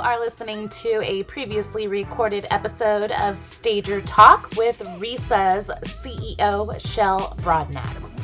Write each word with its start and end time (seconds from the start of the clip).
are 0.00 0.18
listening 0.18 0.68
to 0.68 1.00
a 1.02 1.22
previously 1.24 1.86
recorded 1.86 2.46
episode 2.50 3.10
of 3.12 3.36
Stager 3.36 4.00
Talk 4.00 4.50
with 4.56 4.80
RESA's 4.98 5.70
CEO, 5.84 6.80
Shell 6.92 7.36
Brodnax. 7.40 8.20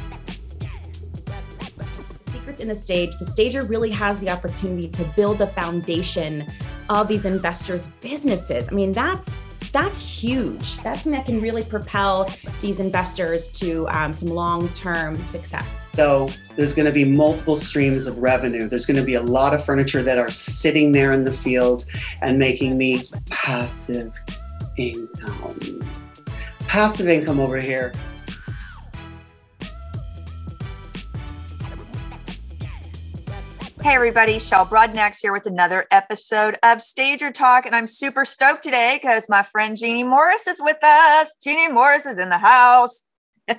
Secrets 2.33 2.61
in 2.61 2.69
the 2.69 2.75
stage, 2.75 3.17
the 3.19 3.25
stager 3.25 3.63
really 3.63 3.91
has 3.91 4.19
the 4.21 4.31
opportunity 4.31 4.89
to 4.89 5.05
build 5.17 5.39
the 5.39 5.47
foundation 5.47 6.45
of 6.89 7.09
these 7.09 7.25
investors' 7.25 7.87
businesses. 8.01 8.69
I 8.69 8.73
mean, 8.73 8.93
that's 8.93 9.45
that's 9.73 10.01
huge. 10.01 10.77
That's 10.79 11.03
something 11.03 11.13
that 11.13 11.27
can 11.27 11.41
really 11.41 11.63
propel 11.63 12.29
these 12.61 12.81
investors 12.81 13.49
to 13.61 13.89
um, 13.89 14.13
some 14.13 14.29
long-term 14.29 15.23
success. 15.25 15.87
So 15.95 16.29
there's 16.57 16.75
going 16.75 16.87
to 16.87 16.93
be 16.93 17.05
multiple 17.05 17.57
streams 17.57 18.07
of 18.07 18.19
revenue. 18.19 18.69
There's 18.69 18.87
going 18.87 18.97
to 18.97 19.05
be 19.05 19.15
a 19.15 19.23
lot 19.23 19.55
of 19.55 19.65
furniture 19.65 20.03
that 20.03 20.19
are 20.19 20.31
sitting 20.31 20.93
there 20.93 21.13
in 21.13 21.25
the 21.25 21.33
field 21.33 21.85
and 22.23 22.39
making 22.39 22.79
me 22.79 23.05
passive 23.31 24.13
income. 24.77 25.83
Passive 26.67 27.09
income 27.09 27.41
over 27.41 27.61
here 27.61 27.93
Hey 33.91 33.97
everybody, 33.97 34.39
Shell 34.39 34.67
Brodnax 34.67 35.19
here 35.21 35.33
with 35.33 35.47
another 35.47 35.85
episode 35.91 36.57
of 36.63 36.81
Stager 36.81 37.33
Talk, 37.33 37.67
and 37.67 37.75
I'm 37.75 37.89
super 37.89 38.25
stoked 38.25 38.63
today 38.63 39.01
because 39.03 39.29
my 39.29 39.43
friend 39.43 39.77
Jeannie 39.77 40.05
Morris 40.05 40.47
is 40.47 40.63
with 40.63 40.77
us. 40.85 41.35
Jeannie 41.43 41.73
Morris 41.73 42.07
is 42.07 42.21
in 42.21 42.29
the 42.29 42.39
house. 42.39 43.09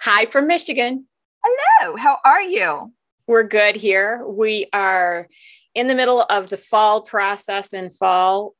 Hi 0.00 0.26
from 0.26 0.46
Michigan. 0.46 1.06
Hello, 1.44 1.96
how 1.96 2.18
are 2.24 2.42
you? 2.42 2.92
We're 3.26 3.42
good 3.42 3.74
here. 3.74 4.24
We 4.24 4.66
are 4.72 5.26
in 5.74 5.88
the 5.88 5.96
middle 5.96 6.24
of 6.30 6.48
the 6.48 6.56
fall 6.56 7.00
process, 7.00 7.72
and 7.72 7.92
fall 7.92 8.54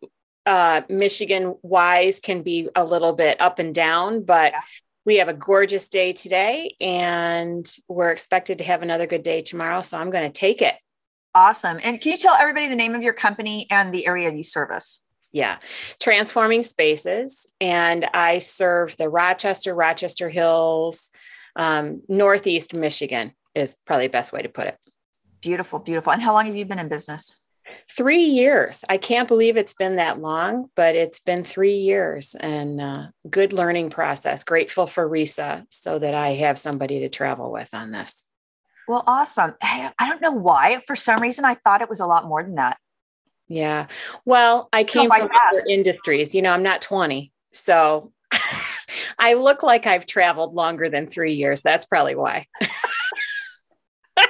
uh, 0.47 0.81
Michigan 0.89 1.55
wise 1.63 2.19
can 2.19 2.43
be 2.43 2.69
a 2.75 2.83
little 2.83 3.13
bit 3.13 3.41
up 3.41 3.61
and 3.61 3.73
down, 3.73 4.25
but 4.25 4.53
yeah 4.53 4.61
we 5.05 5.17
have 5.17 5.29
a 5.29 5.35
gorgeous 5.35 5.89
day 5.89 6.13
today 6.13 6.77
and 6.81 7.71
we're 7.89 8.11
expected 8.11 8.59
to 8.59 8.65
have 8.65 8.83
another 8.83 9.07
good 9.07 9.23
day 9.23 9.41
tomorrow. 9.41 9.83
So 9.83 9.99
I'm 9.99 10.11
going 10.11 10.25
to 10.25 10.33
take 10.33 10.63
it. 10.63 10.75
Awesome. 11.35 11.81
And 11.83 12.01
can 12.01 12.13
you 12.13 12.19
tell 12.19 12.35
everybody 12.35 12.69
the 12.69 12.77
name 12.77 12.95
of 12.95 13.03
your 13.03 13.13
company 13.13 13.67
and 13.71 13.93
the 13.93 14.07
area 14.07 14.33
you 14.33 14.43
service? 14.43 15.05
Yeah, 15.33 15.59
Transforming 16.01 16.63
Spaces. 16.63 17.53
And 17.61 18.07
I 18.15 18.39
serve 18.39 18.97
the 18.97 19.09
Rochester, 19.09 19.75
Rochester 19.75 20.29
Hills, 20.31 21.11
um, 21.57 22.03
Northeast 22.09 22.73
Michigan 22.73 23.33
is 23.55 23.77
probably 23.85 24.07
the 24.07 24.13
best 24.13 24.33
way 24.33 24.43
to 24.43 24.49
put 24.49 24.69
it. 24.69 24.79
Beautiful, 25.41 25.81
beautiful. 25.81 26.13
And 26.13 26.23
how 26.23 26.33
long 26.33 26.47
have 26.47 26.57
you 26.57 26.65
been 26.65 26.79
in 26.79 26.89
business? 26.89 27.44
Three 27.97 28.25
years. 28.25 28.85
I 28.89 28.97
can't 28.97 29.29
believe 29.29 29.57
it's 29.57 29.75
been 29.75 29.97
that 29.97 30.21
long, 30.21 30.71
but 30.75 30.95
it's 30.95 31.21
been 31.21 31.45
three 31.45 31.77
years 31.77 32.35
and 32.35 32.81
uh, 32.81 33.07
good 33.29 33.53
learning 33.53 33.91
process. 33.91 34.45
Grateful 34.45 34.87
for 34.87 35.09
RESA 35.09 35.67
so 35.69 35.99
that 35.99 36.15
I 36.15 36.31
have 36.35 36.59
somebody 36.59 37.01
to 37.01 37.09
travel 37.09 37.51
with 37.53 37.75
on 37.75 37.91
this. 37.91 38.27
Well, 38.87 39.05
awesome. 39.07 39.55
I 39.63 39.93
don't 40.01 40.21
know 40.21 40.33
why. 40.33 40.81
For 40.87 40.97
some 40.97 41.21
reason, 41.21 41.45
I 41.45 41.55
thought 41.55 41.83
it 41.83 41.89
was 41.89 42.01
a 42.01 42.07
lot 42.07 42.27
more 42.27 42.43
than 42.43 42.57
that. 42.57 42.77
Yeah. 43.49 43.87
Well, 44.25 44.69
I 44.73 44.85
came 44.85 45.11
from 45.11 45.29
other 45.53 45.63
industries. 45.69 46.35
You 46.35 46.43
know, 46.43 46.53
I'm 46.53 46.63
not 46.63 46.81
20. 46.83 47.33
So 47.53 48.13
I 49.19 49.35
look 49.35 49.63
like 49.63 49.87
I've 49.87 50.07
traveled 50.07 50.55
longer 50.55 50.89
than 50.89 51.07
three 51.07 51.35
years. 51.35 51.61
That's 51.61 51.85
probably 51.85 52.15
why. 52.15 52.47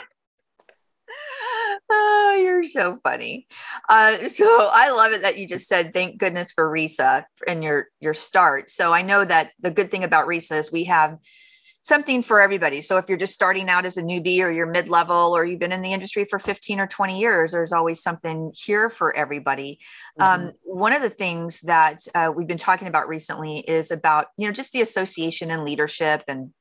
oh, 1.91 2.38
you're 2.64 2.82
so 2.82 2.98
funny. 3.02 3.46
Uh, 3.88 4.28
so 4.28 4.70
I 4.72 4.90
love 4.90 5.12
it 5.12 5.22
that 5.22 5.38
you 5.38 5.46
just 5.46 5.68
said 5.68 5.92
thank 5.92 6.18
goodness 6.18 6.52
for 6.52 6.68
RESA 6.70 7.24
and 7.46 7.62
your 7.62 7.88
your 8.00 8.14
start. 8.14 8.70
So 8.70 8.92
I 8.92 9.02
know 9.02 9.24
that 9.24 9.52
the 9.60 9.70
good 9.70 9.90
thing 9.90 10.04
about 10.04 10.26
RESA 10.26 10.58
is 10.58 10.72
we 10.72 10.84
have 10.84 11.18
something 11.84 12.22
for 12.22 12.41
everybody. 12.41 12.80
So 12.80 12.97
if 12.97 13.10
you're 13.10 13.19
just 13.19 13.34
starting 13.34 13.69
out 13.69 13.84
as 13.84 13.98
a 13.98 14.03
newbie 14.03 14.41
or 14.41 14.50
you're 14.50 14.66
mid-level 14.66 15.36
or 15.36 15.44
you've 15.44 15.60
been 15.60 15.70
in 15.70 15.82
the 15.82 15.92
industry 15.92 16.24
for 16.24 16.38
15 16.38 16.80
or 16.80 16.86
20 16.86 17.20
years, 17.20 17.53
there's 17.53 17.74
always 17.74 18.03
something 18.03 18.53
here 18.56 18.88
for 18.88 19.14
everybody. 19.14 19.78
Mm-hmm. 20.19 20.47
Um, 20.47 20.53
one 20.62 20.94
of 20.94 21.03
the 21.03 21.10
things 21.10 21.60
that 21.60 22.00
uh, 22.14 22.32
we've 22.34 22.47
been 22.47 22.56
talking 22.56 22.88
about 22.88 23.06
recently 23.06 23.58
is 23.58 23.91
about, 23.91 24.28
you 24.38 24.47
know, 24.47 24.53
just 24.53 24.72
the 24.72 24.80
association 24.80 25.50
and 25.50 25.62
leadership 25.62 26.24
and 26.26 26.54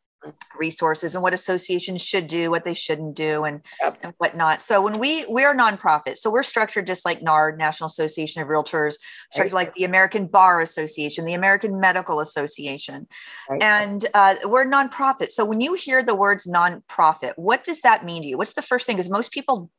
resources 0.57 1.15
and 1.15 1.23
what 1.23 1.33
associations 1.33 2.01
should 2.01 2.27
do, 2.27 2.49
what 2.49 2.63
they 2.63 2.73
shouldn't 2.73 3.15
do, 3.15 3.43
and, 3.43 3.61
yep. 3.81 3.97
and 4.03 4.13
whatnot. 4.17 4.61
So 4.61 4.81
when 4.81 4.99
we 4.99 5.25
we're 5.27 5.55
nonprofit, 5.55 6.17
so 6.17 6.29
we're 6.29 6.43
structured 6.43 6.87
just 6.87 7.05
like 7.05 7.21
NARD, 7.21 7.57
National 7.57 7.87
Association 7.87 8.41
of 8.41 8.47
Realtors, 8.47 8.95
structured 9.31 9.53
right. 9.53 9.67
like 9.67 9.73
the 9.75 9.83
American 9.83 10.27
Bar 10.27 10.61
Association, 10.61 11.25
the 11.25 11.33
American 11.33 11.79
Medical 11.79 12.19
Association, 12.19 13.07
right. 13.49 13.61
and 13.61 14.07
uh, 14.13 14.35
we're 14.45 14.65
nonprofit. 14.65 15.31
So 15.31 15.45
when 15.45 15.61
you 15.61 15.73
hear 15.73 16.03
the 16.03 16.15
words 16.15 16.47
nonprofit, 16.47 17.33
what 17.35 17.63
does 17.63 17.81
that 17.81 18.05
mean 18.05 18.21
to 18.23 18.27
you? 18.27 18.37
What's 18.37 18.53
the 18.53 18.61
first 18.61 18.85
thing? 18.85 18.95
Because 18.95 19.09
most 19.09 19.31
people 19.31 19.69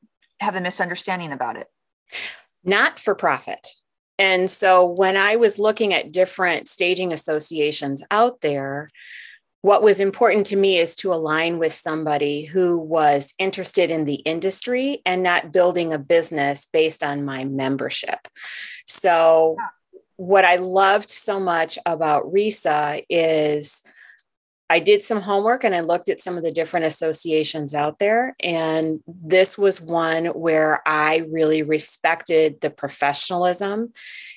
have 0.40 0.54
a 0.54 0.60
misunderstanding 0.60 1.32
about 1.32 1.56
it. 1.56 1.68
Not 2.64 2.98
for 2.98 3.14
profit. 3.14 3.68
And 4.18 4.48
so 4.48 4.86
when 4.86 5.16
I 5.16 5.36
was 5.36 5.58
looking 5.58 5.92
at 5.92 6.12
different 6.12 6.68
staging 6.68 7.12
associations 7.12 8.04
out 8.10 8.40
there, 8.40 8.90
what 9.64 9.82
was 9.82 9.98
important 9.98 10.46
to 10.46 10.56
me 10.56 10.78
is 10.78 10.94
to 10.94 11.10
align 11.10 11.58
with 11.58 11.72
somebody 11.72 12.44
who 12.44 12.76
was 12.76 13.32
interested 13.38 13.90
in 13.90 14.04
the 14.04 14.16
industry 14.16 15.00
and 15.06 15.22
not 15.22 15.54
building 15.54 15.94
a 15.94 15.98
business 15.98 16.66
based 16.70 17.02
on 17.02 17.24
my 17.24 17.44
membership. 17.44 18.28
So, 18.84 19.56
what 20.16 20.44
I 20.44 20.56
loved 20.56 21.08
so 21.08 21.40
much 21.40 21.78
about 21.86 22.30
RESA 22.30 23.06
is 23.08 23.82
I 24.68 24.80
did 24.80 25.02
some 25.02 25.22
homework 25.22 25.64
and 25.64 25.74
I 25.74 25.80
looked 25.80 26.10
at 26.10 26.20
some 26.20 26.36
of 26.36 26.44
the 26.44 26.52
different 26.52 26.84
associations 26.84 27.74
out 27.74 27.98
there. 27.98 28.36
And 28.40 29.00
this 29.06 29.56
was 29.56 29.80
one 29.80 30.26
where 30.26 30.82
I 30.86 31.24
really 31.30 31.62
respected 31.62 32.60
the 32.60 32.68
professionalism 32.68 33.94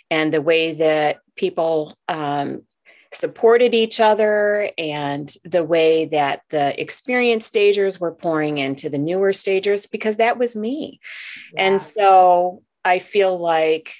and 0.10 0.34
the 0.34 0.42
way 0.42 0.76
that 0.76 1.18
people 1.36 1.98
um, 2.08 2.62
supported 3.18 3.74
each 3.74 4.00
other 4.00 4.72
and 4.78 5.34
the 5.44 5.64
way 5.64 6.06
that 6.06 6.42
the 6.50 6.80
experienced 6.80 7.48
stagers 7.48 8.00
were 8.00 8.14
pouring 8.14 8.60
into 8.60 8.90
the 8.90 8.98
newer 8.98 9.34
stagers 9.34 9.88
because 9.88 10.18
that 10.18 10.38
was 10.38 10.56
me. 10.56 11.00
Yeah. 11.54 11.68
And 11.68 11.82
so 11.82 12.62
I 12.86 13.00
feel 13.00 13.38
like 13.38 13.96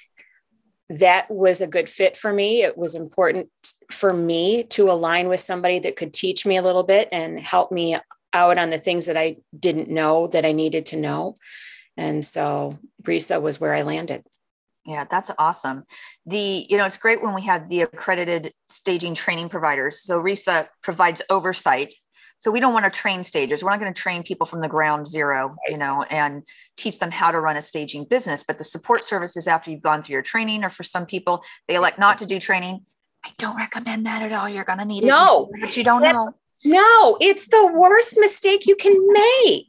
that 0.88 1.30
was 1.30 1.60
a 1.60 1.66
good 1.66 1.90
fit 1.90 2.16
for 2.16 2.32
me. 2.32 2.62
It 2.62 2.78
was 2.78 2.94
important 2.94 3.48
for 3.90 4.12
me 4.12 4.62
to 4.64 4.90
align 4.90 5.28
with 5.28 5.40
somebody 5.40 5.80
that 5.80 5.96
could 5.96 6.14
teach 6.14 6.46
me 6.46 6.56
a 6.56 6.62
little 6.62 6.84
bit 6.84 7.08
and 7.10 7.40
help 7.40 7.72
me 7.72 7.96
out 8.32 8.58
on 8.58 8.70
the 8.70 8.78
things 8.78 9.06
that 9.06 9.16
I 9.16 9.38
didn't 9.58 9.90
know 9.90 10.28
that 10.28 10.44
I 10.44 10.52
needed 10.52 10.86
to 10.86 10.96
know. 10.96 11.38
And 11.96 12.24
so 12.24 12.78
RESA 13.02 13.42
was 13.42 13.60
where 13.60 13.74
I 13.74 13.82
landed. 13.82 14.24
Yeah, 14.88 15.04
that's 15.04 15.30
awesome. 15.38 15.84
The, 16.24 16.66
you 16.70 16.78
know, 16.78 16.86
it's 16.86 16.96
great 16.96 17.22
when 17.22 17.34
we 17.34 17.42
have 17.42 17.68
the 17.68 17.82
accredited 17.82 18.54
staging 18.68 19.14
training 19.14 19.50
providers. 19.50 20.00
So 20.00 20.18
RESA 20.18 20.68
provides 20.82 21.20
oversight. 21.28 21.92
So 22.38 22.50
we 22.50 22.58
don't 22.58 22.72
want 22.72 22.86
to 22.86 22.90
train 22.90 23.22
stagers. 23.22 23.62
We're 23.62 23.68
not 23.68 23.80
going 23.80 23.92
to 23.92 24.00
train 24.00 24.22
people 24.22 24.46
from 24.46 24.62
the 24.62 24.68
ground 24.68 25.06
zero, 25.06 25.56
you 25.68 25.76
know, 25.76 26.04
and 26.04 26.42
teach 26.78 27.00
them 27.00 27.10
how 27.10 27.30
to 27.32 27.38
run 27.38 27.58
a 27.58 27.62
staging 27.62 28.04
business. 28.04 28.42
But 28.42 28.56
the 28.56 28.64
support 28.64 29.04
services 29.04 29.46
after 29.46 29.70
you've 29.70 29.82
gone 29.82 30.02
through 30.02 30.14
your 30.14 30.22
training, 30.22 30.64
or 30.64 30.70
for 30.70 30.84
some 30.84 31.04
people, 31.04 31.44
they 31.66 31.74
elect 31.74 31.98
not 31.98 32.16
to 32.18 32.26
do 32.26 32.40
training. 32.40 32.86
I 33.22 33.32
don't 33.36 33.56
recommend 33.56 34.06
that 34.06 34.22
at 34.22 34.32
all. 34.32 34.48
You're 34.48 34.64
going 34.64 34.78
to 34.78 34.86
need 34.86 35.04
it. 35.04 35.08
No, 35.08 35.50
but 35.60 35.76
you 35.76 35.84
don't 35.84 36.00
know. 36.00 36.32
No, 36.64 37.18
it's 37.20 37.46
the 37.48 37.70
worst 37.74 38.16
mistake 38.18 38.66
you 38.66 38.74
can 38.74 38.96
make. 39.12 39.68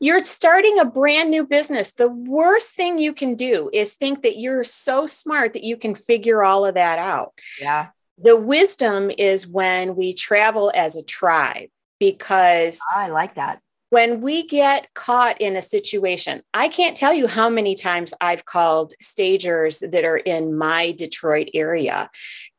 You're 0.00 0.24
starting 0.24 0.78
a 0.78 0.84
brand 0.84 1.30
new 1.30 1.46
business. 1.46 1.92
The 1.92 2.08
worst 2.10 2.74
thing 2.74 2.98
you 2.98 3.12
can 3.12 3.34
do 3.34 3.70
is 3.72 3.94
think 3.94 4.22
that 4.22 4.38
you're 4.38 4.64
so 4.64 5.06
smart 5.06 5.52
that 5.54 5.64
you 5.64 5.76
can 5.76 5.94
figure 5.94 6.42
all 6.42 6.66
of 6.66 6.74
that 6.74 6.98
out. 6.98 7.32
Yeah. 7.60 7.88
The 8.18 8.36
wisdom 8.36 9.10
is 9.16 9.46
when 9.46 9.94
we 9.94 10.12
travel 10.12 10.72
as 10.74 10.96
a 10.96 11.04
tribe 11.04 11.68
because 12.00 12.80
ah, 12.92 13.00
I 13.00 13.08
like 13.08 13.36
that 13.36 13.60
when 13.90 14.20
we 14.20 14.46
get 14.46 14.92
caught 14.94 15.40
in 15.40 15.56
a 15.56 15.62
situation, 15.62 16.42
I 16.52 16.68
can't 16.68 16.96
tell 16.96 17.14
you 17.14 17.26
how 17.26 17.48
many 17.48 17.74
times 17.74 18.12
I've 18.20 18.44
called 18.44 18.92
stagers 19.00 19.78
that 19.80 20.04
are 20.04 20.18
in 20.18 20.56
my 20.56 20.92
Detroit 20.92 21.48
area 21.54 22.10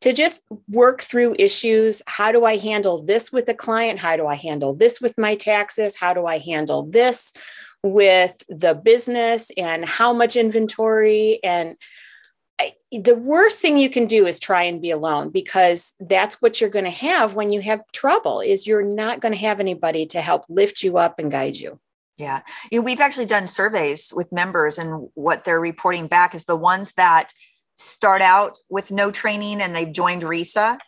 to 0.02 0.14
just 0.14 0.42
work 0.68 1.02
through 1.02 1.36
issues. 1.38 2.02
How 2.08 2.32
do 2.32 2.46
I 2.46 2.58
handle 2.58 3.04
this 3.04 3.32
with 3.32 3.46
the 3.46 3.54
client? 3.54 4.00
How 4.00 4.18
do 4.18 4.26
I 4.26 4.36
handle 4.36 4.74
this 4.74 5.00
with 5.00 5.18
my 5.18 5.36
taxes? 5.36 5.96
How 5.96 6.14
do 6.14 6.26
I 6.26 6.40
handle 6.40 6.84
this 6.84 7.34
with 7.84 8.42
the 8.50 8.74
business 8.74 9.52
and 9.56 9.86
how 9.86 10.14
much 10.14 10.36
inventory? 10.36 11.40
And 11.44 11.76
the 12.92 13.16
worst 13.16 13.60
thing 13.60 13.78
you 13.78 13.90
can 13.90 14.06
do 14.06 14.28
is 14.28 14.40
try 14.40 14.64
and 14.64 14.82
be 14.82 14.92
alone 14.92 15.30
because 15.30 15.94
that's 16.00 16.42
what 16.42 16.60
you're 16.60 16.70
going 16.70 16.86
to 16.86 16.92
have 16.92 17.34
when 17.34 17.52
you 17.52 17.62
have 17.62 17.82
trouble 17.94 18.42
is 18.42 18.68
you're 18.68 18.84
not 18.84 19.22
going 19.22 19.32
to 19.32 19.40
have 19.40 19.60
anybody 19.60 20.06
to 20.08 20.22
help 20.22 20.46
lift 20.50 20.84
you 20.84 20.98
up 20.98 21.20
and 21.20 21.32
guide 21.32 21.56
you 21.56 21.80
Yeah. 22.18 22.42
You 22.72 22.80
know, 22.80 22.86
we've 22.86 23.00
actually 23.00 23.28
done 23.28 23.48
surveys 23.48 24.12
with 24.14 24.32
members, 24.32 24.78
and 24.78 25.10
what 25.14 25.46
they're 25.46 25.60
reporting 25.60 26.08
back 26.08 26.36
is 26.36 26.46
the 26.46 26.56
ones 26.56 26.94
that 26.94 27.34
start 27.78 28.22
out 28.22 28.58
with 28.70 28.92
no 28.92 29.10
training 29.10 29.62
and 29.62 29.74
they've 29.74 29.92
joined 29.92 30.24
RESA. 30.24 30.80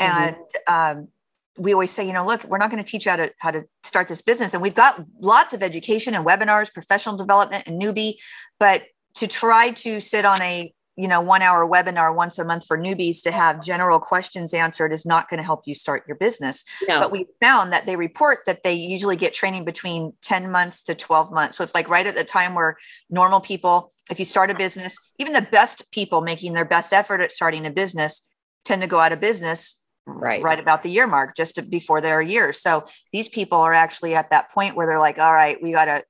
Mm-hmm. 0.00 0.02
And 0.02 0.36
um, 0.66 1.08
we 1.56 1.72
always 1.72 1.92
say, 1.92 2.06
you 2.06 2.12
know, 2.12 2.26
look, 2.26 2.42
we're 2.44 2.58
not 2.58 2.70
going 2.70 2.82
to 2.82 2.90
teach 2.90 3.04
you 3.04 3.10
how 3.10 3.16
to 3.18 3.32
how 3.38 3.50
to 3.52 3.66
start 3.84 4.08
this 4.08 4.22
business. 4.22 4.54
And 4.54 4.62
we've 4.62 4.74
got 4.74 5.04
lots 5.20 5.52
of 5.52 5.62
education 5.62 6.14
and 6.14 6.26
webinars, 6.26 6.72
professional 6.72 7.16
development 7.16 7.64
and 7.66 7.80
newbie, 7.80 8.14
but 8.58 8.82
to 9.14 9.26
try 9.26 9.70
to 9.70 10.00
sit 10.00 10.24
on 10.24 10.42
a 10.42 10.72
you 11.00 11.08
know 11.08 11.20
one 11.20 11.40
hour 11.40 11.66
webinar 11.66 12.14
once 12.14 12.38
a 12.38 12.44
month 12.44 12.66
for 12.66 12.76
newbies 12.76 13.22
to 13.22 13.30
have 13.30 13.64
general 13.64 13.98
questions 13.98 14.52
answered 14.52 14.92
is 14.92 15.06
not 15.06 15.30
going 15.30 15.38
to 15.38 15.44
help 15.44 15.62
you 15.64 15.74
start 15.74 16.04
your 16.06 16.16
business. 16.16 16.62
No. 16.86 17.00
but 17.00 17.10
we 17.10 17.26
found 17.40 17.72
that 17.72 17.86
they 17.86 17.96
report 17.96 18.40
that 18.44 18.62
they 18.64 18.74
usually 18.74 19.16
get 19.16 19.32
training 19.32 19.64
between 19.64 20.12
10 20.22 20.50
months 20.50 20.82
to 20.84 20.94
12 20.94 21.32
months. 21.32 21.56
So 21.56 21.64
it's 21.64 21.74
like 21.74 21.88
right 21.88 22.06
at 22.06 22.16
the 22.16 22.24
time 22.24 22.54
where 22.54 22.76
normal 23.08 23.40
people 23.40 23.92
if 24.10 24.18
you 24.18 24.24
start 24.24 24.50
a 24.50 24.54
business 24.54 24.98
even 25.18 25.32
the 25.32 25.40
best 25.40 25.90
people 25.90 26.20
making 26.20 26.52
their 26.52 26.64
best 26.64 26.92
effort 26.92 27.20
at 27.20 27.32
starting 27.32 27.64
a 27.64 27.70
business 27.70 28.28
tend 28.64 28.82
to 28.82 28.88
go 28.88 29.00
out 29.00 29.12
of 29.12 29.20
business 29.20 29.82
right. 30.04 30.42
right 30.42 30.58
about 30.58 30.82
the 30.82 30.90
year 30.90 31.06
mark 31.06 31.34
just 31.34 31.54
to, 31.54 31.62
before 31.62 32.00
their 32.00 32.20
year. 32.20 32.52
So 32.52 32.86
these 33.12 33.28
people 33.28 33.58
are 33.58 33.72
actually 33.72 34.14
at 34.14 34.30
that 34.30 34.50
point 34.50 34.76
where 34.76 34.86
they're 34.86 34.98
like 34.98 35.18
all 35.18 35.32
right 35.32 35.62
we 35.62 35.72
got 35.72 35.86
to 35.86 36.04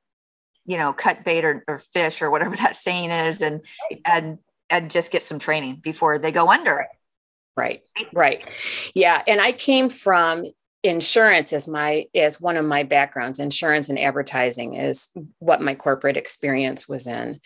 you 0.67 0.77
know 0.77 0.93
cut 0.93 1.25
bait 1.25 1.45
or, 1.45 1.65
or 1.69 1.79
fish 1.79 2.23
or 2.23 2.31
whatever 2.31 2.57
that 2.65 2.77
saying 2.77 3.11
is 3.11 3.41
and 3.41 3.61
and 4.05 4.39
and 4.71 4.91
just 4.91 5.11
get 5.11 5.23
some 5.23 5.39
training 5.39 5.81
before 5.83 6.19
they 6.19 6.33
go 6.33 6.49
under. 6.49 6.87
Right. 7.57 7.83
Right. 8.13 8.49
Yeah. 8.95 9.23
And 9.27 9.41
I 9.41 9.53
came 9.53 9.91
from 9.91 10.45
insurance 10.83 11.53
as 11.53 11.69
my 11.69 12.07
as 12.15 12.41
one 12.41 12.57
of 12.57 12.65
my 12.65 12.83
backgrounds 12.83 13.39
insurance 13.39 13.89
and 13.89 13.99
advertising 13.99 14.77
is 14.77 15.11
what 15.39 15.61
my 15.61 15.75
corporate 15.75 16.17
experience 16.17 16.89
was 16.89 17.07
in 17.07 17.39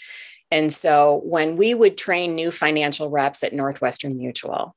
and 0.52 0.72
so 0.72 1.20
when 1.24 1.56
we 1.56 1.74
would 1.74 1.98
train 1.98 2.36
new 2.36 2.52
financial 2.52 3.10
reps 3.10 3.42
at 3.42 3.52
northwestern 3.52 4.16
mutual 4.16 4.76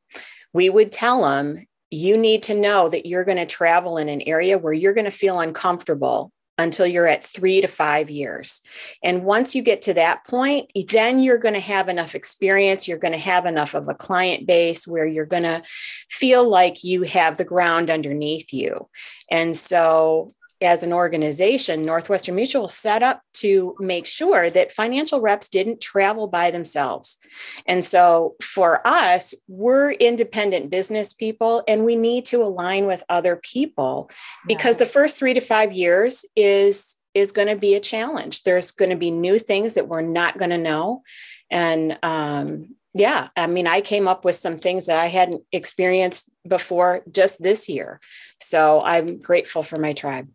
we 0.53 0.71
would 0.71 0.91
tell 0.91 1.21
them 1.21 1.67
you 1.91 2.17
need 2.17 2.41
to 2.41 2.55
know 2.55 2.89
that 2.89 3.05
you're 3.05 3.23
going 3.23 3.37
to 3.37 3.45
travel 3.45 3.97
in 3.97 4.09
an 4.09 4.23
area 4.23 4.57
where 4.57 4.73
you're 4.73 4.95
going 4.95 5.05
to 5.05 5.11
feel 5.11 5.39
uncomfortable 5.39 6.31
until 6.57 6.87
you're 6.87 7.07
at 7.07 7.23
three 7.23 7.61
to 7.61 7.67
five 7.67 8.09
years. 8.09 8.61
And 9.03 9.23
once 9.23 9.53
you 9.53 9.61
get 9.61 9.83
to 9.83 9.93
that 9.93 10.25
point, 10.25 10.71
then 10.89 11.19
you're 11.19 11.37
going 11.37 11.53
to 11.53 11.59
have 11.59 11.87
enough 11.87 12.15
experience. 12.15 12.87
You're 12.87 12.97
going 12.97 13.13
to 13.13 13.19
have 13.19 13.45
enough 13.45 13.75
of 13.75 13.87
a 13.87 13.93
client 13.93 14.47
base 14.47 14.87
where 14.87 15.05
you're 15.05 15.25
going 15.25 15.43
to 15.43 15.61
feel 16.09 16.47
like 16.47 16.83
you 16.83 17.03
have 17.03 17.37
the 17.37 17.45
ground 17.45 17.89
underneath 17.89 18.53
you. 18.53 18.89
And 19.29 19.55
so 19.55 20.33
as 20.61 20.83
an 20.83 20.93
organization, 20.93 21.85
Northwestern 21.85 22.35
Mutual 22.35 22.67
set 22.67 23.03
up 23.03 23.21
to 23.35 23.75
make 23.79 24.07
sure 24.07 24.49
that 24.49 24.71
financial 24.71 25.21
reps 25.21 25.47
didn't 25.47 25.81
travel 25.81 26.27
by 26.27 26.51
themselves. 26.51 27.17
And 27.65 27.83
so 27.85 28.35
for 28.41 28.85
us, 28.85 29.33
we're 29.47 29.91
independent 29.91 30.69
business 30.69 31.13
people 31.13 31.63
and 31.67 31.85
we 31.85 31.95
need 31.95 32.25
to 32.25 32.41
align 32.41 32.87
with 32.87 33.03
other 33.09 33.35
people 33.35 34.09
because 34.47 34.77
the 34.77 34.85
first 34.85 35.17
3 35.19 35.33
to 35.35 35.41
5 35.41 35.71
years 35.73 36.25
is 36.35 36.95
is 37.13 37.31
going 37.31 37.47
to 37.47 37.55
be 37.55 37.73
a 37.73 37.79
challenge. 37.79 38.43
There's 38.43 38.69
going 38.69 38.91
to 38.91 38.95
be 38.95 39.09
new 39.09 39.39
things 39.39 39.73
that 39.73 39.87
we're 39.87 40.01
not 40.01 40.37
going 40.37 40.51
to 40.51 40.57
know 40.57 41.01
and 41.49 41.97
um, 42.03 42.75
yeah, 42.93 43.29
I 43.35 43.47
mean, 43.47 43.67
I 43.67 43.81
came 43.81 44.07
up 44.07 44.25
with 44.25 44.35
some 44.35 44.57
things 44.57 44.87
that 44.87 44.99
I 44.99 45.07
hadn't 45.07 45.43
experienced 45.51 46.31
before 46.47 47.03
just 47.11 47.41
this 47.41 47.69
year. 47.69 47.99
So 48.39 48.81
I'm 48.81 49.21
grateful 49.21 49.63
for 49.63 49.77
my 49.77 49.93
tribe. 49.93 50.27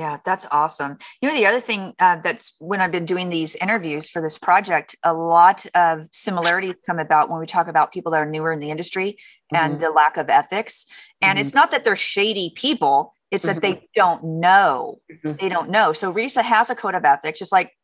Yeah, 0.00 0.16
that's 0.24 0.46
awesome. 0.50 0.96
You 1.20 1.28
know, 1.28 1.34
the 1.34 1.44
other 1.44 1.60
thing 1.60 1.92
uh, 1.98 2.16
that's 2.24 2.56
when 2.58 2.80
I've 2.80 2.90
been 2.90 3.04
doing 3.04 3.28
these 3.28 3.54
interviews 3.56 4.10
for 4.10 4.22
this 4.22 4.38
project, 4.38 4.96
a 5.04 5.12
lot 5.12 5.66
of 5.74 6.08
similarities 6.10 6.76
come 6.86 6.98
about 6.98 7.28
when 7.28 7.38
we 7.38 7.44
talk 7.44 7.68
about 7.68 7.92
people 7.92 8.10
that 8.12 8.16
are 8.16 8.24
newer 8.24 8.50
in 8.50 8.60
the 8.60 8.70
industry 8.70 9.18
mm-hmm. 9.52 9.56
and 9.56 9.82
the 9.82 9.90
lack 9.90 10.16
of 10.16 10.30
ethics. 10.30 10.86
And 11.20 11.36
mm-hmm. 11.36 11.44
it's 11.44 11.54
not 11.54 11.70
that 11.72 11.84
they're 11.84 11.96
shady 11.96 12.50
people, 12.56 13.12
it's 13.30 13.44
mm-hmm. 13.44 13.56
that 13.56 13.60
they 13.60 13.88
don't 13.94 14.24
know. 14.24 15.00
Mm-hmm. 15.12 15.32
They 15.38 15.50
don't 15.50 15.68
know. 15.68 15.92
So 15.92 16.10
RESA 16.10 16.44
has 16.44 16.70
a 16.70 16.74
code 16.74 16.94
of 16.94 17.04
ethics, 17.04 17.38
just 17.38 17.52
like, 17.52 17.76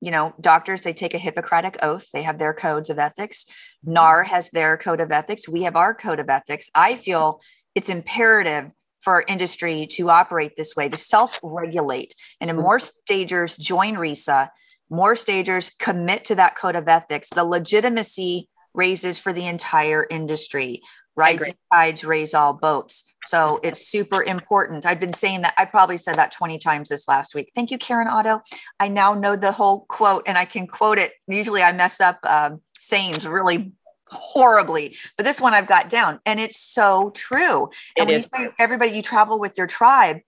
you 0.00 0.12
know, 0.12 0.34
doctors, 0.40 0.82
they 0.82 0.92
take 0.92 1.14
a 1.14 1.18
Hippocratic 1.18 1.78
oath, 1.82 2.06
they 2.12 2.22
have 2.22 2.38
their 2.38 2.54
codes 2.54 2.90
of 2.90 3.00
ethics. 3.00 3.44
Mm-hmm. 3.84 3.94
NAR 3.94 4.22
has 4.22 4.50
their 4.50 4.76
code 4.76 5.00
of 5.00 5.10
ethics. 5.10 5.48
We 5.48 5.64
have 5.64 5.74
our 5.74 5.96
code 5.96 6.20
of 6.20 6.30
ethics. 6.30 6.70
I 6.76 6.94
feel 6.94 7.40
it's 7.74 7.88
imperative 7.88 8.70
for 9.06 9.12
our 9.12 9.24
industry 9.28 9.86
to 9.88 10.10
operate 10.10 10.56
this 10.56 10.74
way, 10.74 10.88
to 10.88 10.96
self 10.96 11.38
regulate. 11.40 12.12
And 12.40 12.50
if 12.50 12.56
more 12.56 12.80
stagers 12.80 13.56
join 13.56 13.94
RESA, 13.94 14.48
more 14.90 15.14
stagers 15.14 15.70
commit 15.78 16.24
to 16.24 16.34
that 16.34 16.56
code 16.56 16.74
of 16.74 16.88
ethics, 16.88 17.28
the 17.28 17.44
legitimacy 17.44 18.48
raises 18.74 19.20
for 19.20 19.32
the 19.32 19.46
entire 19.46 20.04
industry. 20.10 20.82
Rising 21.14 21.54
tides 21.72 22.02
raise 22.02 22.34
all 22.34 22.54
boats. 22.54 23.04
So 23.22 23.60
it's 23.62 23.86
super 23.86 24.24
important. 24.24 24.84
I've 24.84 24.98
been 24.98 25.12
saying 25.12 25.42
that. 25.42 25.54
I 25.56 25.66
probably 25.66 25.98
said 25.98 26.16
that 26.16 26.32
20 26.32 26.58
times 26.58 26.88
this 26.88 27.06
last 27.06 27.32
week. 27.32 27.52
Thank 27.54 27.70
you, 27.70 27.78
Karen 27.78 28.08
Otto. 28.08 28.40
I 28.80 28.88
now 28.88 29.14
know 29.14 29.36
the 29.36 29.52
whole 29.52 29.86
quote 29.88 30.24
and 30.26 30.36
I 30.36 30.46
can 30.46 30.66
quote 30.66 30.98
it. 30.98 31.12
Usually 31.28 31.62
I 31.62 31.70
mess 31.70 32.00
up 32.00 32.18
um, 32.24 32.60
sayings 32.76 33.24
really 33.26 33.70
horribly, 34.08 34.96
but 35.16 35.24
this 35.24 35.40
one 35.40 35.54
I've 35.54 35.66
got 35.66 35.90
down 35.90 36.20
and 36.26 36.38
it's 36.40 36.58
so 36.58 37.10
true. 37.10 37.70
And 37.96 38.04
it 38.04 38.06
when 38.06 38.14
is. 38.14 38.28
you 38.32 38.46
say 38.46 38.52
everybody 38.58 38.92
you 38.92 39.02
travel 39.02 39.38
with 39.38 39.58
your 39.58 39.66
tribe, 39.66 40.18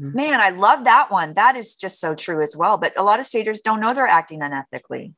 mm-hmm. 0.00 0.16
man, 0.16 0.40
I 0.40 0.50
love 0.50 0.84
that 0.84 1.10
one. 1.10 1.34
That 1.34 1.56
is 1.56 1.74
just 1.74 2.00
so 2.00 2.14
true 2.14 2.42
as 2.42 2.56
well. 2.56 2.76
But 2.76 2.98
a 2.98 3.02
lot 3.02 3.20
of 3.20 3.26
stagers 3.26 3.60
don't 3.60 3.80
know 3.80 3.94
they're 3.94 4.06
acting 4.06 4.40
unethically. 4.40 5.14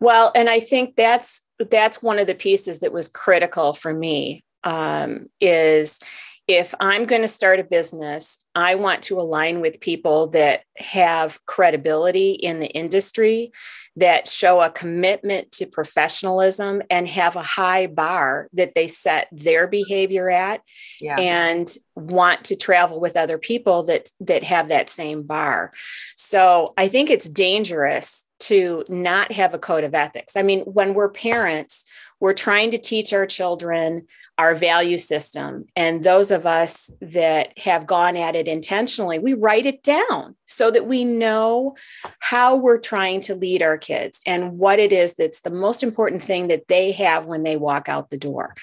Well, 0.00 0.32
and 0.34 0.48
I 0.48 0.60
think 0.60 0.96
that's 0.96 1.42
that's 1.70 2.02
one 2.02 2.18
of 2.18 2.26
the 2.26 2.34
pieces 2.34 2.80
that 2.80 2.92
was 2.92 3.08
critical 3.08 3.72
for 3.72 3.92
me 3.92 4.44
um, 4.64 5.26
is 5.40 6.00
if 6.46 6.74
I'm 6.78 7.04
going 7.04 7.22
to 7.22 7.28
start 7.28 7.60
a 7.60 7.64
business, 7.64 8.44
I 8.54 8.74
want 8.74 9.02
to 9.04 9.18
align 9.18 9.60
with 9.60 9.80
people 9.80 10.28
that 10.28 10.64
have 10.76 11.44
credibility 11.46 12.32
in 12.32 12.60
the 12.60 12.66
industry, 12.66 13.52
that 13.96 14.28
show 14.28 14.60
a 14.60 14.68
commitment 14.68 15.52
to 15.52 15.66
professionalism 15.66 16.82
and 16.90 17.08
have 17.08 17.36
a 17.36 17.42
high 17.42 17.86
bar 17.86 18.48
that 18.52 18.74
they 18.74 18.88
set 18.88 19.28
their 19.32 19.66
behavior 19.66 20.28
at 20.28 20.60
yeah. 21.00 21.16
and 21.18 21.76
want 21.94 22.44
to 22.44 22.56
travel 22.56 23.00
with 23.00 23.16
other 23.16 23.38
people 23.38 23.84
that 23.84 24.10
that 24.20 24.42
have 24.42 24.68
that 24.68 24.90
same 24.90 25.22
bar. 25.22 25.72
So 26.16 26.74
I 26.76 26.88
think 26.88 27.08
it's 27.08 27.28
dangerous 27.28 28.24
to 28.40 28.84
not 28.88 29.32
have 29.32 29.54
a 29.54 29.58
code 29.58 29.84
of 29.84 29.94
ethics. 29.94 30.36
I 30.36 30.42
mean, 30.42 30.60
when 30.62 30.92
we're 30.92 31.08
parents, 31.08 31.84
we're 32.20 32.32
trying 32.32 32.70
to 32.70 32.78
teach 32.78 33.12
our 33.12 33.26
children 33.26 34.06
our 34.36 34.54
value 34.54 34.98
system. 34.98 35.64
And 35.76 36.02
those 36.02 36.30
of 36.30 36.44
us 36.44 36.90
that 37.00 37.56
have 37.58 37.86
gone 37.86 38.16
at 38.16 38.34
it 38.34 38.48
intentionally, 38.48 39.18
we 39.18 39.32
write 39.32 39.64
it 39.64 39.82
down 39.82 40.34
so 40.46 40.70
that 40.72 40.86
we 40.86 41.04
know 41.04 41.76
how 42.18 42.56
we're 42.56 42.80
trying 42.80 43.20
to 43.22 43.36
lead 43.36 43.62
our 43.62 43.78
kids 43.78 44.20
and 44.26 44.58
what 44.58 44.80
it 44.80 44.92
is 44.92 45.14
that's 45.14 45.40
the 45.40 45.50
most 45.50 45.82
important 45.82 46.22
thing 46.22 46.48
that 46.48 46.66
they 46.66 46.90
have 46.92 47.26
when 47.26 47.44
they 47.44 47.56
walk 47.56 47.88
out 47.88 48.10
the 48.10 48.18
door. 48.18 48.54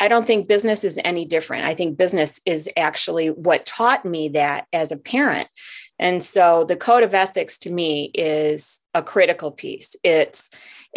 I 0.00 0.08
don't 0.08 0.26
think 0.26 0.48
business 0.48 0.82
is 0.82 0.98
any 1.04 1.26
different. 1.26 1.66
I 1.66 1.74
think 1.74 1.98
business 1.98 2.40
is 2.46 2.68
actually 2.76 3.28
what 3.28 3.66
taught 3.66 4.04
me 4.06 4.30
that 4.30 4.66
as 4.72 4.92
a 4.92 4.96
parent. 4.96 5.48
And 5.98 6.22
so 6.22 6.64
the 6.64 6.76
code 6.76 7.02
of 7.02 7.12
ethics 7.12 7.58
to 7.58 7.70
me 7.70 8.10
is 8.14 8.78
a 8.94 9.02
critical 9.02 9.50
piece. 9.50 9.96
It's 10.04 10.50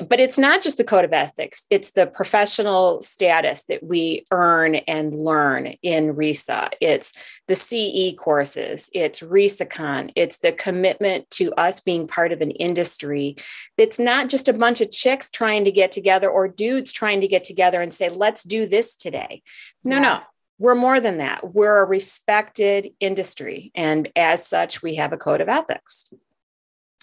but 0.07 0.19
it's 0.19 0.37
not 0.37 0.61
just 0.61 0.77
the 0.77 0.83
code 0.83 1.05
of 1.05 1.13
ethics, 1.13 1.65
it's 1.69 1.91
the 1.91 2.07
professional 2.07 3.01
status 3.01 3.63
that 3.65 3.83
we 3.83 4.25
earn 4.31 4.75
and 4.75 5.13
learn 5.13 5.67
in 5.81 6.15
RESA. 6.15 6.69
It's 6.81 7.13
the 7.47 7.55
CE 7.55 8.15
courses, 8.17 8.89
it's 8.93 9.21
RESACon, 9.21 10.11
it's 10.15 10.37
the 10.37 10.51
commitment 10.51 11.29
to 11.31 11.53
us 11.53 11.79
being 11.79 12.07
part 12.07 12.31
of 12.31 12.41
an 12.41 12.51
industry 12.51 13.37
that's 13.77 13.99
not 13.99 14.29
just 14.29 14.47
a 14.47 14.53
bunch 14.53 14.81
of 14.81 14.91
chicks 14.91 15.29
trying 15.29 15.65
to 15.65 15.71
get 15.71 15.91
together 15.91 16.29
or 16.29 16.47
dudes 16.47 16.91
trying 16.91 17.21
to 17.21 17.27
get 17.27 17.43
together 17.43 17.81
and 17.81 17.93
say, 17.93 18.09
let's 18.09 18.43
do 18.43 18.65
this 18.65 18.95
today. 18.95 19.43
No, 19.83 19.97
yeah. 19.97 20.01
no. 20.01 20.19
We're 20.59 20.75
more 20.75 20.99
than 20.99 21.17
that. 21.17 21.55
We're 21.55 21.81
a 21.81 21.87
respected 21.87 22.91
industry. 22.99 23.71
And 23.73 24.09
as 24.15 24.45
such, 24.45 24.83
we 24.83 24.95
have 24.95 25.11
a 25.11 25.17
code 25.17 25.41
of 25.41 25.49
ethics. 25.49 26.13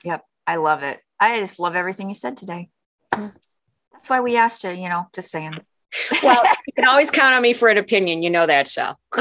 Yep. 0.05 0.25
I 0.47 0.57
love 0.57 0.85
it. 0.85 1.01
I 1.19 1.41
just 1.41 1.59
love 1.59 1.75
everything 1.75 2.09
you 2.09 2.15
said 2.15 2.37
today. 2.37 2.71
That's 3.93 4.09
why 4.09 4.21
we 4.21 4.37
asked 4.37 4.65
you, 4.65 4.71
you 4.71 4.89
know, 4.89 5.07
just 5.15 5.31
saying. 5.31 5.55
Well, 6.23 6.43
you 6.67 6.73
can 6.75 6.87
always 6.87 7.11
count 7.11 7.35
on 7.35 7.43
me 7.43 7.53
for 7.53 7.69
an 7.69 7.79
opinion. 7.79 8.23
You 8.23 8.31
know 8.31 8.47
that, 8.47 8.69
Shell. 8.69 8.99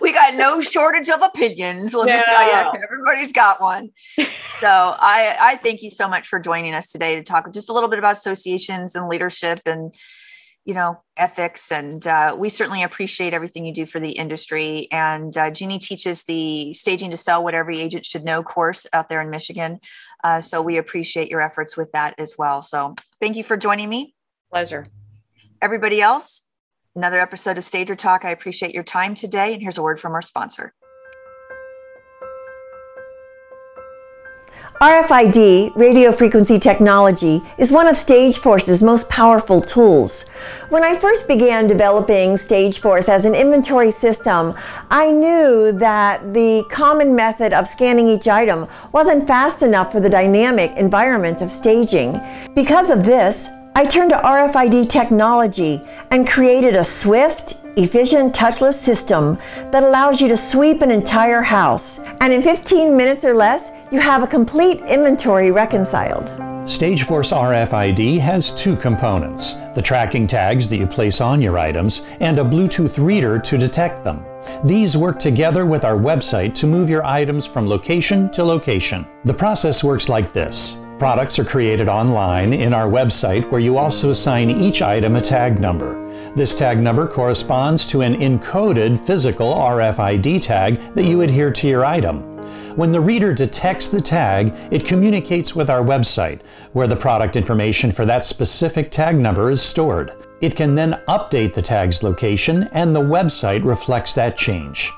we 0.00 0.12
got 0.12 0.34
no 0.34 0.60
shortage 0.60 1.08
of 1.08 1.22
opinions. 1.22 1.94
Let 1.94 2.06
me 2.06 2.22
tell 2.24 2.44
you, 2.44 2.72
everybody's 2.82 3.32
got 3.32 3.60
one. 3.60 3.90
so 4.18 4.26
I, 4.62 5.36
I 5.38 5.56
thank 5.56 5.82
you 5.82 5.90
so 5.90 6.08
much 6.08 6.28
for 6.28 6.38
joining 6.38 6.74
us 6.74 6.90
today 6.90 7.16
to 7.16 7.22
talk 7.22 7.52
just 7.52 7.68
a 7.68 7.72
little 7.72 7.88
bit 7.88 7.98
about 7.98 8.16
associations 8.16 8.94
and 8.94 9.08
leadership 9.08 9.60
and 9.66 9.94
you 10.64 10.74
know 10.74 11.02
ethics 11.16 11.72
and 11.72 12.06
uh, 12.06 12.34
we 12.38 12.48
certainly 12.48 12.82
appreciate 12.82 13.34
everything 13.34 13.64
you 13.64 13.72
do 13.72 13.86
for 13.86 14.00
the 14.00 14.12
industry. 14.12 14.88
And 14.90 15.36
uh, 15.36 15.50
jeannie 15.50 15.78
teaches 15.78 16.24
the 16.24 16.74
staging 16.74 17.10
to 17.10 17.16
sell 17.16 17.42
what 17.42 17.54
every 17.54 17.80
agent 17.80 18.06
should 18.06 18.24
know 18.24 18.42
course 18.42 18.86
out 18.92 19.08
there 19.08 19.20
in 19.20 19.30
michigan. 19.30 19.80
Uh, 20.22 20.40
so 20.40 20.62
we 20.62 20.76
appreciate 20.76 21.30
your 21.30 21.40
efforts 21.40 21.76
with 21.76 21.92
that 21.92 22.14
as 22.18 22.36
well. 22.36 22.62
So 22.62 22.94
thank 23.20 23.36
you 23.36 23.44
for 23.44 23.56
joining 23.56 23.88
me. 23.88 24.14
Pleasure. 24.50 24.86
Everybody 25.62 26.00
else 26.00 26.46
another 26.96 27.20
episode 27.20 27.56
of 27.56 27.64
stager 27.64 27.94
talk. 27.94 28.24
I 28.24 28.30
appreciate 28.30 28.74
your 28.74 28.82
time 28.82 29.14
today 29.14 29.54
and 29.54 29.62
here's 29.62 29.78
a 29.78 29.82
word 29.82 30.00
from 30.00 30.12
our 30.12 30.22
sponsor 30.22 30.74
RFID, 34.80 35.76
radio 35.76 36.10
frequency 36.10 36.58
technology, 36.58 37.42
is 37.58 37.70
one 37.70 37.86
of 37.86 37.96
StageForce's 37.96 38.82
most 38.82 39.10
powerful 39.10 39.60
tools. 39.60 40.22
When 40.70 40.82
I 40.82 40.96
first 40.96 41.28
began 41.28 41.66
developing 41.66 42.36
StageForce 42.36 43.06
as 43.06 43.26
an 43.26 43.34
inventory 43.34 43.90
system, 43.90 44.54
I 44.90 45.10
knew 45.10 45.72
that 45.72 46.32
the 46.32 46.64
common 46.70 47.14
method 47.14 47.52
of 47.52 47.68
scanning 47.68 48.08
each 48.08 48.26
item 48.26 48.66
wasn't 48.90 49.26
fast 49.26 49.60
enough 49.60 49.92
for 49.92 50.00
the 50.00 50.08
dynamic 50.08 50.74
environment 50.78 51.42
of 51.42 51.50
staging. 51.50 52.18
Because 52.54 52.88
of 52.88 53.04
this, 53.04 53.48
I 53.74 53.84
turned 53.84 54.12
to 54.12 54.16
RFID 54.16 54.88
technology 54.88 55.82
and 56.10 56.26
created 56.26 56.74
a 56.74 56.84
swift, 56.84 57.58
efficient 57.76 58.34
touchless 58.34 58.74
system 58.74 59.36
that 59.72 59.82
allows 59.82 60.22
you 60.22 60.28
to 60.28 60.38
sweep 60.38 60.80
an 60.80 60.90
entire 60.90 61.42
house. 61.42 61.98
And 62.22 62.32
in 62.32 62.42
15 62.42 62.96
minutes 62.96 63.26
or 63.26 63.34
less, 63.34 63.70
you 63.90 63.98
have 63.98 64.22
a 64.22 64.26
complete 64.26 64.80
inventory 64.84 65.50
reconciled. 65.50 66.26
StageForce 66.64 67.32
RFID 67.36 68.20
has 68.20 68.52
two 68.52 68.76
components 68.76 69.54
the 69.74 69.82
tracking 69.82 70.26
tags 70.26 70.68
that 70.68 70.76
you 70.76 70.86
place 70.86 71.20
on 71.20 71.40
your 71.40 71.58
items 71.58 72.06
and 72.20 72.38
a 72.38 72.44
Bluetooth 72.44 73.04
reader 73.04 73.38
to 73.38 73.58
detect 73.58 74.04
them. 74.04 74.24
These 74.64 74.96
work 74.96 75.18
together 75.18 75.66
with 75.66 75.84
our 75.84 75.96
website 75.96 76.54
to 76.54 76.66
move 76.66 76.90
your 76.90 77.04
items 77.04 77.46
from 77.46 77.68
location 77.68 78.30
to 78.30 78.44
location. 78.44 79.06
The 79.24 79.34
process 79.34 79.82
works 79.82 80.08
like 80.08 80.32
this. 80.32 80.78
Products 80.98 81.38
are 81.38 81.44
created 81.44 81.88
online 81.88 82.52
in 82.52 82.74
our 82.74 82.86
website 82.86 83.50
where 83.50 83.60
you 83.60 83.78
also 83.78 84.10
assign 84.10 84.50
each 84.50 84.82
item 84.82 85.16
a 85.16 85.20
tag 85.20 85.58
number. 85.58 85.96
This 86.34 86.54
tag 86.54 86.78
number 86.78 87.06
corresponds 87.06 87.86
to 87.88 88.02
an 88.02 88.16
encoded 88.16 88.98
physical 88.98 89.54
RFID 89.54 90.42
tag 90.42 90.94
that 90.94 91.04
you 91.04 91.22
adhere 91.22 91.50
to 91.52 91.68
your 91.68 91.86
item. 91.86 92.29
When 92.76 92.92
the 92.92 93.00
reader 93.00 93.34
detects 93.34 93.88
the 93.88 94.00
tag, 94.00 94.54
it 94.70 94.86
communicates 94.86 95.56
with 95.56 95.68
our 95.68 95.82
website, 95.82 96.40
where 96.72 96.86
the 96.86 96.96
product 96.96 97.34
information 97.34 97.90
for 97.90 98.06
that 98.06 98.24
specific 98.24 98.90
tag 98.90 99.18
number 99.18 99.50
is 99.50 99.60
stored. 99.60 100.12
It 100.40 100.54
can 100.54 100.76
then 100.76 101.00
update 101.08 101.52
the 101.52 101.62
tag's 101.62 102.02
location, 102.02 102.68
and 102.72 102.94
the 102.94 103.00
website 103.02 103.64
reflects 103.64 104.14
that 104.14 104.36
change. 104.36 104.90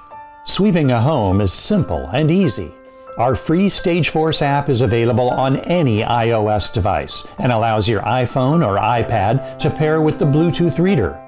Sweeping 0.45 0.91
a 0.91 1.01
home 1.01 1.41
is 1.41 1.53
simple 1.53 2.09
and 2.13 2.31
easy. 2.31 2.73
Our 3.17 3.37
free 3.37 3.67
StageForce 3.67 4.43
app 4.43 4.69
is 4.69 4.81
available 4.81 5.31
on 5.31 5.59
any 5.61 6.01
iOS 6.01 6.73
device 6.73 7.27
and 7.39 7.53
allows 7.53 7.89
your 7.89 8.01
iPhone 8.03 8.67
or 8.67 8.77
iPad 8.77 9.59
to 9.59 9.71
pair 9.71 10.01
with 10.01 10.19
the 10.19 10.25
Bluetooth 10.25 10.79
reader. 10.79 11.22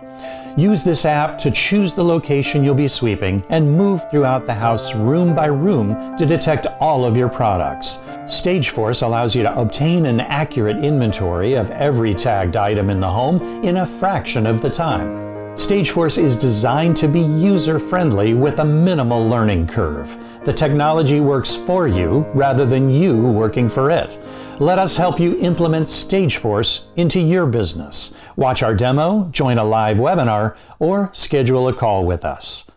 Use 0.57 0.85
this 0.85 1.05
app 1.05 1.37
to 1.39 1.51
choose 1.51 1.93
the 1.93 2.05
location 2.05 2.63
you'll 2.63 2.77
be 2.77 2.87
sweeping 2.87 3.43
and 3.49 3.77
move 3.77 4.09
throughout 4.09 4.47
the 4.47 4.55
house 4.55 4.95
room 4.95 5.35
by 5.35 5.47
room 5.47 6.17
to 6.17 6.25
detect 6.25 6.69
all 6.79 7.05
of 7.05 7.17
your 7.17 7.29
products. 7.29 7.99
StageForce 8.27 9.03
allows 9.03 9.35
you 9.35 9.43
to 9.43 9.61
obtain 9.61 10.07
an 10.07 10.21
accurate 10.21 10.85
inventory 10.85 11.55
of 11.55 11.73
every 11.73 12.15
tagged 12.15 12.55
item 12.55 12.89
in 12.89 13.01
the 13.01 13.11
home 13.11 13.43
in 13.65 13.79
a 13.79 13.87
fraction 13.87 14.47
of 14.47 14.63
the 14.63 14.71
time. 14.71 15.09
StageForce 15.57 16.23
is 16.23 16.37
designed 16.37 16.97
to 16.99 17.09
be 17.09 17.21
user 17.21 17.81
friendly 17.81 18.35
with 18.35 18.61
a 18.61 18.65
minimal 18.65 19.29
learning 19.29 19.67
curve. 19.67 20.17
The 20.45 20.53
technology 20.53 21.19
works 21.19 21.57
for 21.57 21.89
you 21.89 22.27
rather 22.33 22.65
than 22.65 22.91
you 22.91 23.21
working 23.21 23.69
for 23.69 23.91
it. 23.91 24.21
Let 24.61 24.79
us 24.79 24.97
help 24.97 25.19
you 25.19 25.37
implement 25.39 25.87
StageForce 25.87 26.87
into 26.95 27.19
your 27.19 27.47
business. 27.47 28.15
Watch 28.37 28.63
our 28.63 28.75
demo, 28.75 29.29
join 29.31 29.59
a 29.59 29.65
live 29.65 29.99
webinar, 29.99 30.57
or 30.79 31.11
schedule 31.13 31.69
a 31.69 31.73
call 31.73 32.05
with 32.05 32.25
us. 32.25 32.69